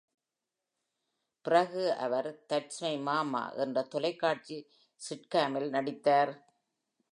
பிறகு 1.45 1.83
அவர் 1.97 2.29
"that's 2.49 2.79
my 2.79 2.93
mama" 2.99 3.43
என்ற 3.55 3.83
தொலைக்காட்சி 3.83 4.57
சிட்காமில் 5.01 5.69
நடித்தார். 5.69 6.33